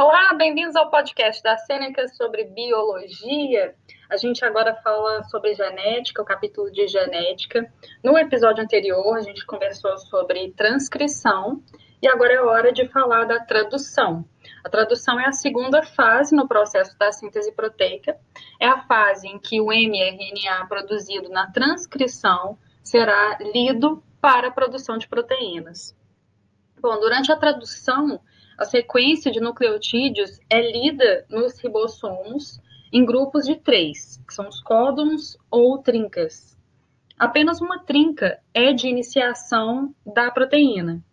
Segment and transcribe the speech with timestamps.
[0.00, 3.74] Olá, bem-vindos ao podcast da Sêneca sobre biologia.
[4.08, 7.68] A gente agora fala sobre genética, o capítulo de genética.
[8.00, 11.60] No episódio anterior, a gente conversou sobre transcrição
[12.00, 14.24] e agora é hora de falar da tradução.
[14.64, 18.16] A tradução é a segunda fase no processo da síntese proteica.
[18.60, 24.96] É a fase em que o mRNA produzido na transcrição será lido para a produção
[24.96, 25.92] de proteínas.
[26.80, 28.20] Bom, durante a tradução,
[28.58, 32.60] a sequência de nucleotídeos é lida nos ribossomos
[32.92, 36.58] em grupos de três, que são os códons ou trincas.
[37.16, 41.04] Apenas uma trinca é de iniciação da proteína,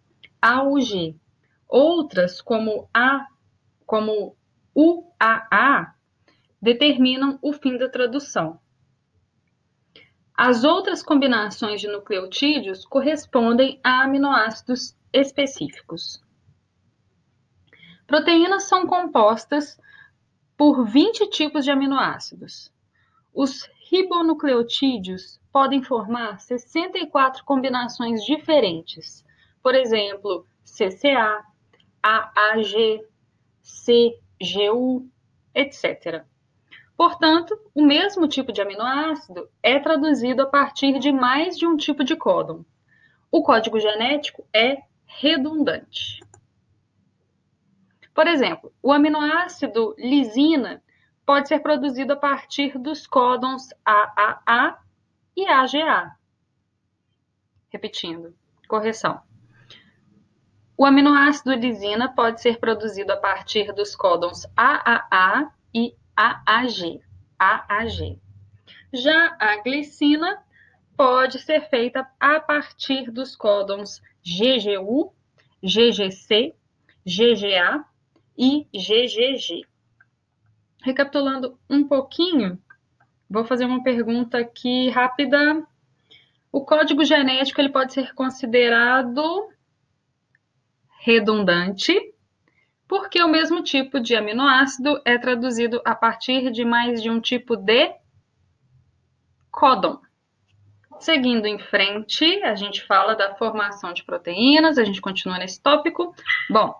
[0.41, 1.15] A ou G.
[1.69, 3.27] Outras, como A,
[3.85, 4.35] como
[4.75, 5.93] UAA,
[6.59, 8.59] determinam o fim da tradução.
[10.35, 16.24] As outras combinações de nucleotídeos correspondem a aminoácidos específicos.
[18.07, 19.79] Proteínas são compostas
[20.55, 22.71] por 20 tipos de aminoácidos.
[23.33, 29.25] Os ribonucleotídeos podem formar 64 combinações diferentes.
[29.61, 31.43] Por exemplo, CCA,
[32.01, 33.03] AAG,
[33.63, 35.09] CGU,
[35.53, 36.23] etc.
[36.95, 42.03] Portanto, o mesmo tipo de aminoácido é traduzido a partir de mais de um tipo
[42.03, 42.63] de códon.
[43.31, 46.21] O código genético é redundante.
[48.15, 50.81] Por exemplo, o aminoácido lisina
[51.25, 54.79] pode ser produzido a partir dos códons AAA
[55.35, 56.15] e AGA.
[57.69, 58.33] Repetindo,
[58.69, 59.21] correção.
[60.77, 67.01] O aminoácido lisina pode ser produzido a partir dos códons AAA e AAG.
[67.37, 68.21] AAG.
[68.93, 70.41] Já a glicina
[70.95, 75.13] pode ser feita a partir dos códons GGU,
[75.61, 76.55] GGC,
[77.05, 77.85] GGA
[78.37, 79.65] e GGG.
[80.83, 82.61] Recapitulando um pouquinho,
[83.29, 85.65] vou fazer uma pergunta aqui rápida.
[86.51, 89.49] O código genético ele pode ser considerado
[90.99, 91.93] redundante,
[92.87, 97.55] porque o mesmo tipo de aminoácido é traduzido a partir de mais de um tipo
[97.55, 97.93] de
[99.51, 99.99] códon.
[100.99, 106.15] Seguindo em frente, a gente fala da formação de proteínas, a gente continua nesse tópico.
[106.49, 106.73] Bom,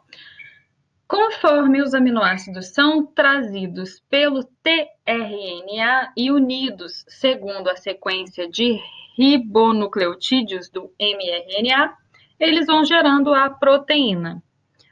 [1.08, 8.80] Conforme os aminoácidos são trazidos pelo tRNA e unidos segundo a sequência de
[9.16, 11.96] ribonucleotídeos do mRNA,
[12.40, 14.44] eles vão gerando a proteína.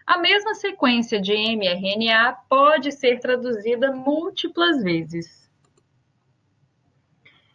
[0.05, 5.49] A mesma sequência de mRNA pode ser traduzida múltiplas vezes.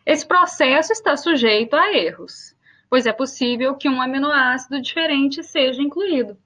[0.05, 2.57] Esse processo está sujeito a erros,
[2.91, 6.37] pois é possível que um aminoácido diferente seja incluído.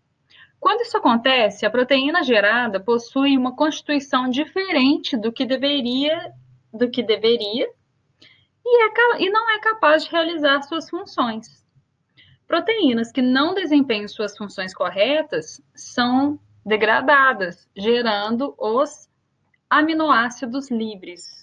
[0.63, 6.33] Quando isso acontece, a proteína gerada possui uma constituição diferente do que deveria,
[6.73, 7.69] do que deveria
[8.65, 11.67] e, é, e não é capaz de realizar suas funções.
[12.47, 19.11] Proteínas que não desempenham suas funções corretas são degradadas, gerando os
[19.69, 21.42] aminoácidos livres.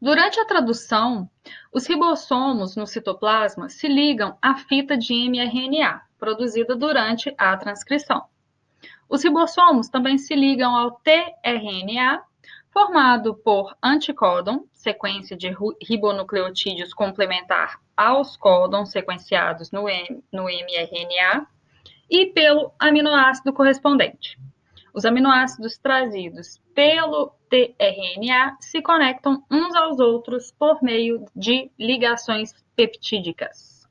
[0.00, 1.28] Durante a tradução,
[1.72, 8.24] os ribossomos no citoplasma se ligam à fita de mRNA, produzida durante a transcrição.
[9.08, 12.22] Os ribossomos também se ligam ao tRNA,
[12.70, 19.82] formado por anticódon, sequência de ribonucleotídeos complementar aos códons sequenciados no,
[20.32, 21.46] no mRNA,
[22.10, 24.38] e pelo aminoácido correspondente.
[24.94, 33.88] Os aminoácidos trazidos pelo tRNA se conectam uns aos outros por meio de ligações peptídicas.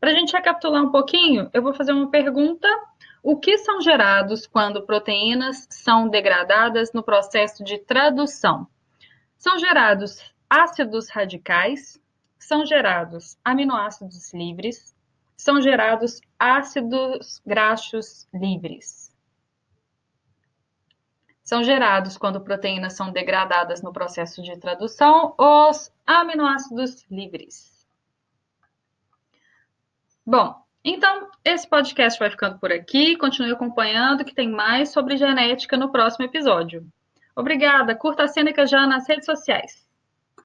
[0.00, 2.66] Para a gente recapitular um pouquinho, eu vou fazer uma pergunta.
[3.22, 8.66] O que são gerados quando proteínas são degradadas no processo de tradução?
[9.36, 10.18] São gerados
[10.48, 12.00] ácidos radicais,
[12.38, 14.94] são gerados aminoácidos livres,
[15.36, 19.09] são gerados ácidos graxos livres.
[21.50, 27.88] São gerados quando proteínas são degradadas no processo de tradução os aminoácidos livres.
[30.24, 30.54] Bom,
[30.84, 33.16] então esse podcast vai ficando por aqui.
[33.16, 36.86] Continue acompanhando que tem mais sobre genética no próximo episódio.
[37.34, 37.96] Obrigada.
[37.96, 39.89] Curta a Sêneca já nas redes sociais.